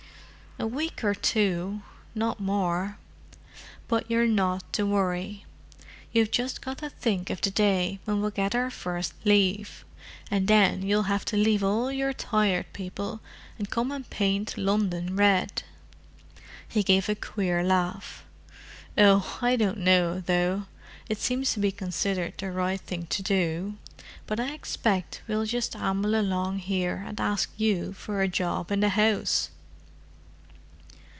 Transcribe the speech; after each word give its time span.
"A 0.59 0.67
week 0.67 1.03
or 1.03 1.15
two—not 1.15 2.39
more. 2.39 2.97
But 3.87 4.11
you're 4.11 4.27
not 4.27 4.71
to 4.73 4.85
worry. 4.85 5.43
You've 6.13 6.29
just 6.29 6.61
got 6.61 6.79
to 6.79 6.89
think 6.89 7.31
of 7.31 7.41
the 7.41 7.49
day 7.49 7.97
when 8.05 8.21
we'll 8.21 8.29
get 8.31 8.53
our 8.53 8.69
first 8.69 9.13
leave—and 9.25 10.47
then 10.47 10.83
you'll 10.83 11.03
have 11.03 11.25
to 11.25 11.37
leave 11.37 11.63
all 11.63 11.91
your 11.91 12.13
Tired 12.13 12.67
People 12.73 13.21
and 13.57 13.71
come 13.71 13.91
and 13.91 14.07
paint 14.07 14.55
London 14.55 15.15
red." 15.15 15.63
He 16.67 16.83
gave 16.83 17.09
a 17.09 17.15
queer 17.15 17.63
laugh. 17.63 18.23
"Oh, 18.95 19.39
I 19.41 19.55
don't 19.55 19.79
know, 19.79 20.19
though. 20.19 20.65
It 21.09 21.17
seems 21.17 21.53
to 21.53 21.59
be 21.59 21.71
considered 21.71 22.37
the 22.37 22.51
right 22.51 22.81
thing 22.81 23.07
to 23.07 23.23
do. 23.23 23.77
But 24.27 24.39
I 24.39 24.53
expect 24.53 25.23
we'll 25.27 25.45
just 25.45 25.75
amble 25.75 26.13
along 26.13 26.59
here 26.59 27.03
and 27.07 27.19
ask 27.19 27.49
you 27.57 27.93
for 27.93 28.21
a 28.21 28.27
job 28.27 28.71
in 28.71 28.81
the 28.81 28.89
house!" 28.89 29.49